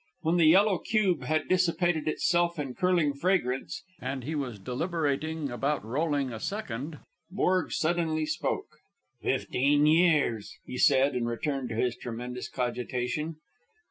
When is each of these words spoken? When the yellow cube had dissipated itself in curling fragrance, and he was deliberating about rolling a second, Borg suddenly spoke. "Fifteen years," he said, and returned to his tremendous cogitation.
When 0.21 0.37
the 0.37 0.47
yellow 0.47 0.79
cube 0.79 1.25
had 1.25 1.47
dissipated 1.47 2.07
itself 2.07 2.57
in 2.57 2.73
curling 2.73 3.13
fragrance, 3.13 3.83
and 3.99 4.23
he 4.23 4.33
was 4.33 4.57
deliberating 4.57 5.51
about 5.51 5.85
rolling 5.85 6.33
a 6.33 6.39
second, 6.39 6.97
Borg 7.29 7.71
suddenly 7.71 8.25
spoke. 8.25 8.79
"Fifteen 9.21 9.85
years," 9.85 10.55
he 10.65 10.79
said, 10.79 11.13
and 11.13 11.27
returned 11.27 11.69
to 11.69 11.75
his 11.75 11.95
tremendous 11.95 12.49
cogitation. 12.49 13.35